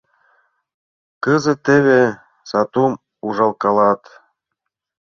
[1.23, 2.01] Кызыт теве
[2.49, 2.93] сатум
[3.25, 4.01] ужалкалат.